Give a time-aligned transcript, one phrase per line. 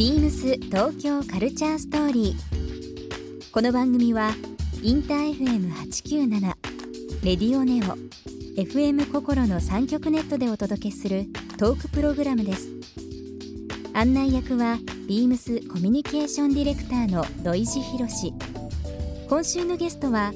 [0.00, 3.50] ビームス東京カルチャーストーリー。
[3.52, 4.30] この番組は
[4.82, 6.40] インター FM897
[7.22, 7.98] レディオネオ
[8.58, 11.26] FM 心の三極ネットでお届けする
[11.58, 12.70] トークプログラムです。
[13.92, 18.32] 案内役はビームスコミュニケーションディレクターの土井博志。
[19.28, 20.32] 今週のゲストは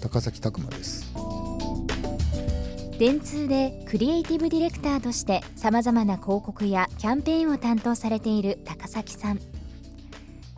[0.00, 1.07] 高崎拓磨です
[2.98, 9.40] 電通でクリエイティブディレクターとしてさまざまな広告やキャンペーンを担当されている高崎さん。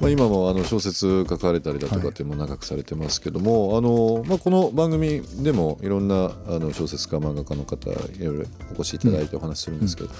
[0.00, 10.10] まあ、今もあの小説書かれたりだとかっても長くされてますけども、あのまあ、この番組でもいろんなあの小説家漫画家の方いろいろお越しいただいてお話しするんですけど、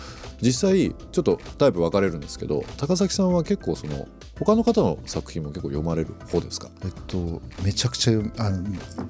[0.43, 4.07] 実際ちょっとタイプ分かれるんですけど高崎さんは結構その
[4.39, 6.69] 他の方の作品も結構読まれる方ですか？
[6.85, 8.57] えっとめちゃくちゃ読むあの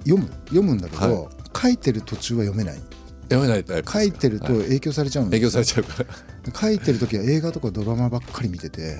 [0.04, 2.80] 読む読むんだけど、は書いてる途中は読めない
[3.30, 4.62] 読めないタイプ書いてるとはい。
[4.62, 5.50] 影響されちゃうんですよ。
[5.50, 6.04] 影響されちゃうか
[6.52, 6.52] ら。
[6.52, 8.96] 書いてる時は映画とかドラマばっかり見てて。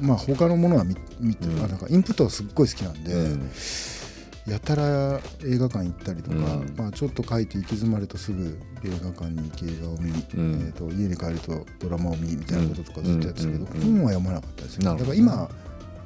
[0.00, 1.64] まあ他のものは見見て、うん。
[1.64, 3.50] あなんかインプットはすっごい好きなんで、うん。
[4.46, 6.74] やたら映画館行ったりとか、うん。
[6.76, 10.14] まあ、ちょっと書いて行き詰まるとすぐ映画館に行き映画を見、ん。
[10.14, 15.48] えー、と家に帰るとドラマを見みたいなこととかずっとやってたけど、本は読まなかったですよ、なるほどだから今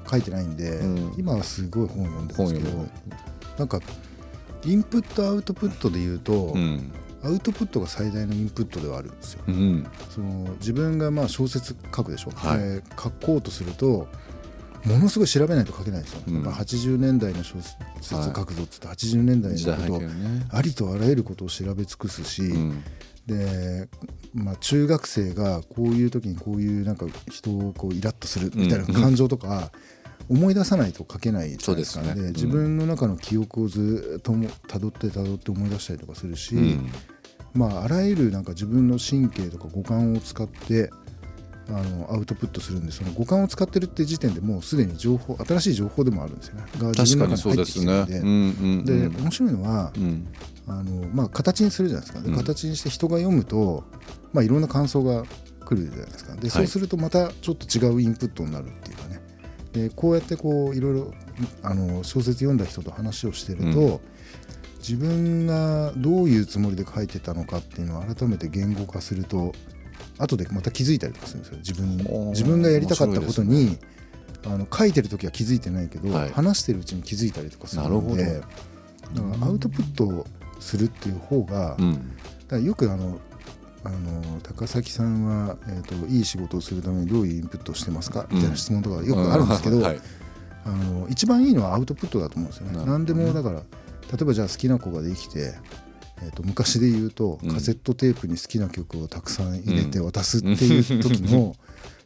[0.09, 1.15] 書いてないんで、うん。
[1.17, 2.87] 今はすごい本を読んでますけど
[3.59, 3.81] なんか
[4.67, 6.93] インプットアウトプットで言うと、うん。
[7.23, 9.45] アウトプットが最大のインプットではあるんですよ。
[9.47, 9.87] うん。
[10.11, 12.59] その自分がまあ小説書くでしょ、はい。
[12.59, 14.09] で書こうとすると
[14.85, 16.35] ものすごい調べないと書けないんですよ、うん。
[16.35, 17.77] やっぱ80年代の小説
[18.13, 22.85] 書くぞっつって80年代のことを景ねありとあらゆることを調べ尽くすし、うん。
[23.27, 23.89] で、
[24.35, 29.73] まあ、中学生がこういう時にこういうなんか人をこうイラッとするみたいな感情とか
[30.29, 32.29] 思い出さないと書けないじゃないですかそうですね。
[32.29, 36.91] うん自分の中の記憶をずっとも辿って辿って思い出したりとかするし、うん。
[37.55, 40.91] まあ、あらゆるなんか自分の神経とか五感を使って
[41.69, 46.65] あのアウトプットするんでその五感を使ってるって時点でもうすでに情報新しい情報でもあるんですよね。
[46.79, 48.05] が自確か分の中に入ってにそうですね。
[48.05, 48.21] きてるんで。
[48.21, 49.23] うんうんでうん。
[49.23, 50.29] 面白いのは、うん。
[50.69, 52.23] あのまあ、形にするじゃないですか。
[52.23, 52.37] でうん。
[52.37, 53.85] 形にして人が読むと、
[54.33, 55.25] まあ、いろんな感想が
[55.65, 56.37] 来るじゃないですか。
[56.37, 59.21] でそうするとまたちょっと違うインプットになるっていうかね
[59.77, 61.13] でこうやってこういろいろ
[61.63, 64.01] あの小説読んだ人と話をしてると、うん。
[64.79, 69.53] 自分がどういうつもりで書いてたのかっていうのを改めて言語化すると
[70.17, 71.59] 後でまた気づいたりとかするんですよ。
[71.59, 73.79] 自分自分がやりたかったことに、
[74.45, 76.31] あの書いてる時は気づいてないけど、はい。
[76.31, 78.47] 話してるうちに気づいたりとかするのでだか
[79.41, 80.27] らアウトプットを
[80.61, 81.95] するっていう方が、だうん。
[81.95, 82.03] か
[82.51, 83.19] らよくあの
[83.87, 90.01] あの高崎さんは、えーと「いい仕事をするためにどういうインプットをしてますか?」みたいな質問とかよくあるんですけど、うはい。
[90.65, 92.85] あの一番いいのはアウトプットだと思うんですよね。
[92.85, 93.65] 何でもだから例
[94.21, 95.55] えばじゃあ好きな子ができて、
[96.23, 97.53] えー、と昔で言うとうん。
[97.53, 101.55] カセットテープに好きな曲をたくさん入れて渡すっていう時の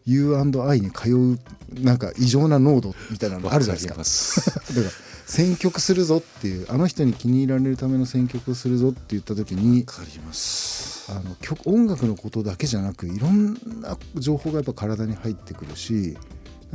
[0.04, 1.38] U&I に通う
[1.72, 4.60] なんか異常な濃度みたいなのあるじゃないですか。
[4.60, 11.08] から選曲するぞっていうあの人に気に入られるための選曲をするぞって言った時にわかります。
[11.12, 16.26] あの曲音楽のことだけじゃなくいろんな情報がやっぱ体に入ってくるしだか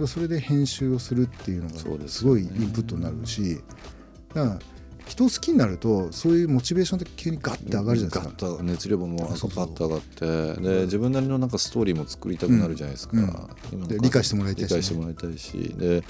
[0.02, 3.62] らそれで編集をするっていうのがすごいインプットになるし
[4.34, 4.60] だから
[5.07, 8.63] 人を好きになるとそういうモチベーションって急にガッて上がるじゃないですか。
[8.63, 13.24] 熱量ももうッと上がってで自分なりのなんかストーリーも作りたくなるじゃないですか、うん。
[13.72, 14.78] 今ので理解してもらいたいしね。
[14.78, 15.52] 理解してもらいたいし。
[15.78, 16.04] で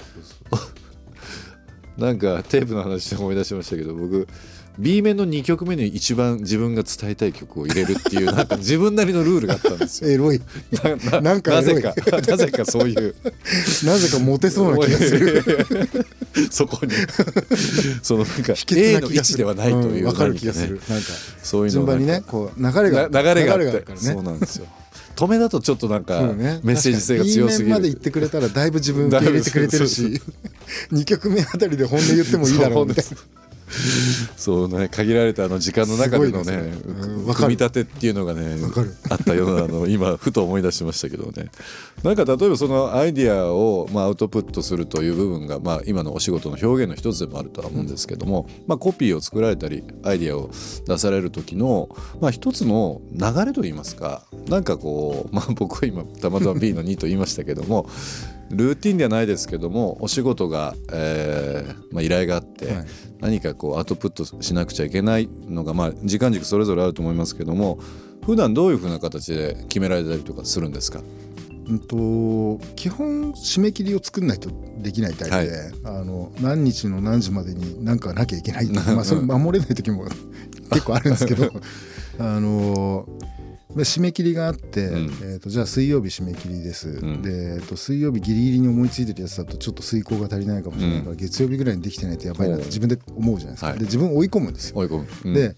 [1.98, 4.28] なんかテープの話で思い出しましたけど僕
[4.78, 10.10] B 面の2曲目に一番自分が伝えたい曲を入れるっていうなんか 自分なりのルールがあったんですよ。
[10.10, 10.40] エロい。
[11.10, 11.94] ななんかなぜか
[12.28, 13.14] なぜかそういう。
[13.84, 15.42] なぜかモテそうな気がする。
[16.50, 16.92] そこに。
[18.02, 20.78] そのなんか A なの位置ではないといううんわかる気がする。
[20.88, 21.06] なんか
[21.42, 23.68] そういうの順番にねこう流れがな流れがあって。
[23.68, 24.00] あるからね。
[24.00, 24.66] そうなんですよ
[25.16, 30.20] 止めだとちょっとなんかメッセージ性が強すぎ B 面までる行ってくれたらだいぶ自分受け入れてくれてるし。
[30.92, 33.45] 2 曲目あたりで本音言ってもいいだろうみたいな
[34.36, 36.72] そうね限られたあの時間の中でのねね。
[36.86, 38.56] うん組み立てっていうのがね
[39.10, 41.50] あったようなあの今ふと思い出しましたけどね。
[42.02, 50.50] なんか例えばそのアイディアをまあアウトプットするという部分がまあ今のお仕事の表現の一つでもあるとは思うんですけども、まあコピーを作られたりアイディアを
[50.86, 51.88] 出される時の
[52.20, 57.88] まあ一つの流れといいますかなんかこうまあ僕は今たまたま B の2と言いましたけども
[58.50, 62.86] ルーティンではないですけどもお仕事が、えーまあ、依頼があって、はい。
[63.20, 67.78] 何かこうアウトプットしなくちゃいけないのが、まあ、時間軸それぞれあると思いますけども
[68.24, 71.00] 普段どういうふうな形で決められたりとかするんですか？
[71.68, 80.04] うんと基本締め切りを作んないとできないタイプで、あの何日の何時までに何かなきゃいけないまあそれ守れない時も
[80.70, 81.50] 結構あるんですけど
[82.20, 83.14] あのま
[83.82, 85.04] あ締め切りがあって、うん。
[85.22, 87.22] えー、とじゃあ水曜日締め切りです、ん。
[87.22, 93.78] で、えー、と水曜日ギリギリに思いついてるやつだとちょっと遂行が足りないかもしれないから、月曜日ぐらいにできてないとやばいなって自分で思うじゃないですか、はい。
[93.78, 94.76] で自分を追い込むんですよ。
[94.76, 95.34] 追い込む、うん。
[95.34, 95.54] で、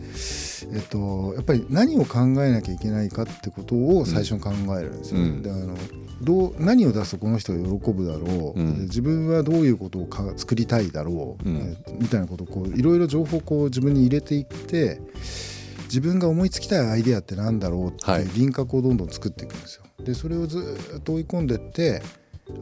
[0.72, 5.20] えっと、やっぱり何を考えなきゃいけないかってことを最初に考えるんですよ。
[5.20, 5.42] うん。
[5.42, 5.76] であの
[6.20, 8.74] どう何を出すとこの人が喜ぶだろう、うん。
[8.74, 11.48] で自分はどういうことをか作りたいだろう、
[12.00, 15.00] みたいなことをこういろいろ情報をこう自分に入れていって
[15.88, 18.22] 自分が思いつきたいアイデアってなんだろうってはい。
[18.22, 19.84] いう輪郭をどんどん作っていくんですよ。
[20.04, 22.02] でそれをずっと追い込んでって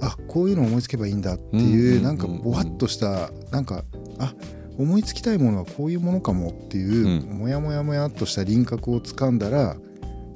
[0.00, 3.84] あこういうの思いつけばいいんだっていう、うんなんかぼわっとしたなんか
[4.18, 4.34] あ
[4.78, 9.76] 思いつきたいものはこういうものかもっていう、うもやもやもやっとした輪郭をつかんだら、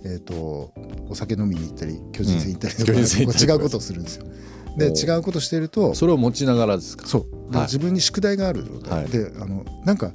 [0.05, 0.73] えー、と
[1.09, 4.27] お酒飲みに行ったり巨人戦行ったりとか、うん違うことをするんですよ。
[4.77, 7.07] で違うことしてるとそれを持ちながらですか？
[7.07, 7.67] そう、ではい。
[7.67, 9.11] 自分に宿題がある状態、はい。
[9.11, 10.13] であのなんか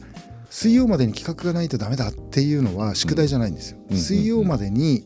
[0.50, 3.77] 水曜までに企画がないとダメだっていうのは宿題じゃないんですよ。
[3.89, 5.06] うん水曜までに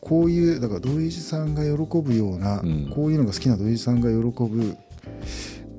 [0.00, 4.76] こういうだから土井さんが喜ぶような、うんこういうのが好きな土井さんが喜ぶ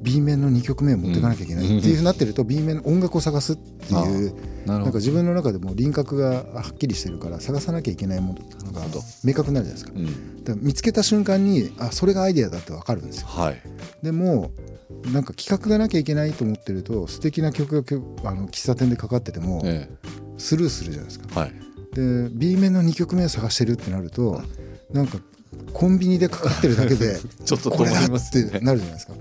[0.01, 8.81] B 面の2曲目を持っていかなきゃいけないっていうふうになってると B 面の音楽を探すっていうなんか自分の中でも輪郭がはっきりしてるから探さなきゃいけないものが
[9.23, 9.91] 明確になるじゃないですか。
[9.95, 13.27] うんだから見つけた瞬間にあそれがアイデアだって分かるんですよ。
[13.27, 13.61] はい
[14.01, 14.51] でも
[15.13, 19.89] なんか企画がなきゃいけないと思ってると素敵な曲があの喫茶店でかかっててもえ
[20.37, 21.27] スルーするじゃないですか。
[21.35, 21.53] えはい
[21.93, 24.41] で B 面の2曲目を探してるってなると
[24.93, 25.19] なんか
[25.73, 29.13] コンビニでかかってるだけで ちょっとこれだってなるじゃないですか。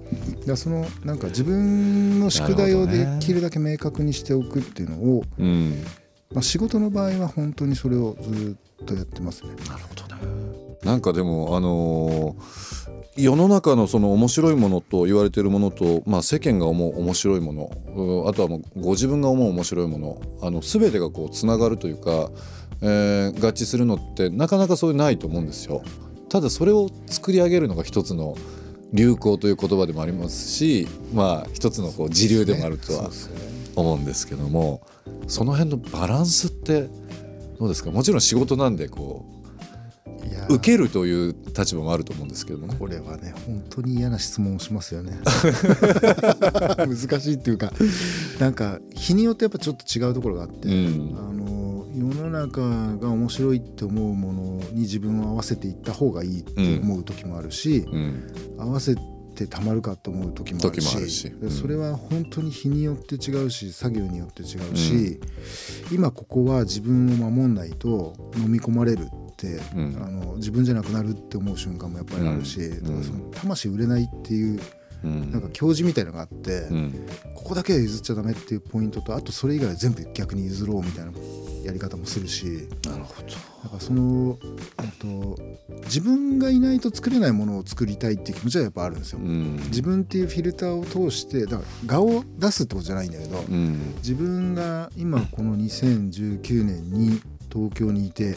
[0.51, 5.85] だからそのなんか自分の宿題をできるだけ明確にしておくっていうのを、うん
[6.33, 9.51] まあ、仕事の場合は本当にそれをずっとやってますね。
[9.69, 22.31] なるほどねなんかでもあのー世の中のその面白いものと言われているものと、まあ、世間が思う面白いものうんあとはもうご自分が思う面白いものあの全てがこうつながるというか、
[22.81, 25.83] えー合致するのってなかなかそういうないと思うんですよ。
[26.31, 28.37] ただそれを作り上げるのが一つの
[28.93, 33.11] 流行という言葉でもありますしまあ一つのこう時流でもあるとは
[33.77, 34.83] 思うんですけども
[35.29, 36.89] その辺のバランスって
[37.59, 37.91] どうですか？
[37.91, 39.27] もちろん仕事なんでこ
[40.49, 42.77] う受けるという立場もあると思うんですけどもね。
[42.79, 45.13] これはね本当に嫌な質問をしますよね。
[46.89, 47.71] 難しいっていうか
[48.39, 51.17] なんか日によってやっぱちょっと違うところがあって、うん。
[51.19, 51.50] あの世
[52.31, 52.61] の中
[52.97, 58.57] が面白いって思うものに自分を合わせていった方がいいって思う時もあるし、うん。
[58.59, 58.97] 合わせ
[59.35, 61.51] てたまるかと思う時もあるしうん。
[61.51, 65.21] それは本当に日によって違うし作業によって違うし、
[65.93, 70.03] 今ここは自分を守んないと飲み込まれるって、うん。
[70.03, 74.61] あの自分じゃなくなるって思う瞬間もやっぱりあるし、その魂売れないっていう
[75.03, 75.31] うん。
[75.31, 77.07] なんか教示みたいなのがあって、うん。
[77.35, 81.13] ここだけは譲っちゃダメっていうポイントとあとそれ以外は全部逆に譲ろうみたいな
[81.71, 83.29] やり方もするしなるほど。
[83.63, 84.39] だからその、
[84.83, 85.39] えっと、
[85.85, 89.21] 自分がいないと作れないものを作りたいっていう気持ちはやっぱあるんですよ。
[89.21, 89.57] うん。
[89.67, 93.95] 自分っていうフィルターを通してだから画を出すってことじゃないんだけど、うん。
[93.97, 97.21] 自分が今この2019年に
[97.53, 98.37] 東京にいて、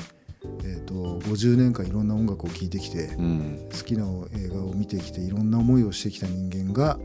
[0.63, 0.93] えー、と
[1.27, 3.69] 50年間いろんな音楽を聴いてきてうん。
[3.71, 6.99] 好きな映画を見てきていろんな思いをしてきた人間が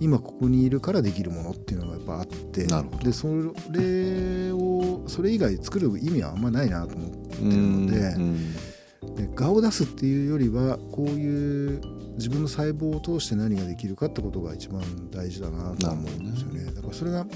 [0.00, 2.66] 今ここにいるからできるものっていうのがやっぱあって
[3.02, 3.28] でそ
[3.70, 4.65] れを
[5.08, 8.52] それ以外作る意味はあんまないなと思ってるうんので,、うん。
[9.16, 11.80] で顔を出すっていうよりはこういう
[12.16, 16.64] 自分の細胞を通して何ができるかってことが一番大事だなと思うんですよね。
[16.74, 17.26] だからそれが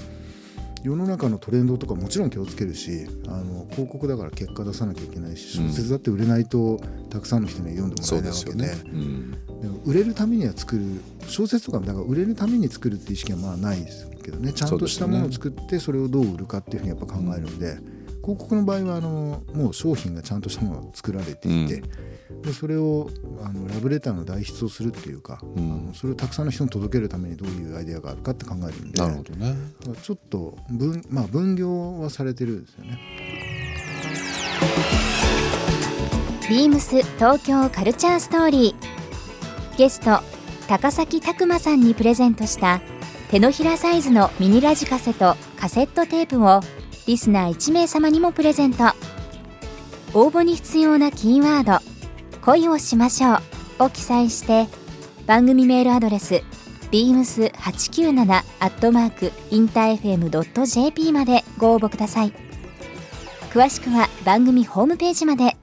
[0.83, 9.31] 世の中のトレンドとかもちろん気をつけるしあの広告だから結果出さなきゃいけないし小説だって売れないとたくさんの人に読んでもらえないわけで,、うん。
[9.61, 10.83] でも売れるためには作る
[11.27, 17.77] 小説とかだから売れるために作るっていう意識はまあないですけどねちゃんとしたものを作ってそれをどう売るかっていうふうにやっぱ考えるんで、
[18.21, 21.83] 広告の場合はあのもう商品がちゃんとしたものが作られていて、
[22.43, 23.09] でそれを
[23.43, 25.71] あのラブレターの代筆をするっていうか、うん。
[25.71, 29.55] あのそれをたくさんの人に届けるためにどういうアイデアがあるかって考えるんでなるほどね。
[30.01, 32.99] ちょっと分,、まあ、分業はされてるんですよね。
[36.49, 39.77] ビームス東京カルチャーストーリー。
[39.77, 40.19] ゲスト
[40.67, 42.81] 高崎拓磨さんにプレゼントした
[43.31, 46.59] 手のひらサイズのミニラジカセとカセットテープを
[47.07, 48.83] リスナー1名様にもプレゼント。
[50.13, 51.79] 応募に必要なキーワード
[52.43, 53.39] 「恋をしましょう」
[53.87, 54.67] を記載して
[55.27, 56.43] 番組メールアドレス
[56.91, 62.33] beams897 アットマークインター FM.jp までご応募ください。
[63.53, 65.55] 詳しくは番組ホームページまで。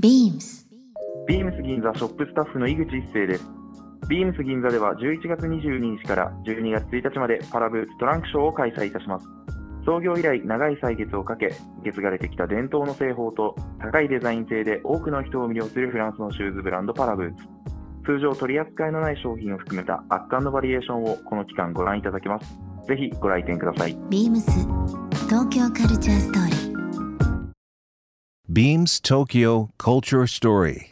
[0.00, 0.64] BEAMS
[1.28, 3.61] ビームス銀座ショップスタッフの井口一生です。
[4.08, 9.26] ビームス銀座では11月22日から12月1日までパラブトランクショーを開催いたします。
[9.84, 17.44] 創業以来長い歳月をかけ、受け継がれてきた伝統の製法と高いデザイン性で多くの人を魅了するフランスのシューズブランドパラブーツ。
[18.04, 22.58] 通常取り扱いのない商品を含めた圧巻のバリエーションをこの期間ご覧いただけます。
[22.86, 23.96] ぜひご来店ください。
[24.10, 24.40] BEAMS
[25.28, 26.72] 東京カルチャーストーリー
[28.52, 30.91] Beams Tokyo Culture Story.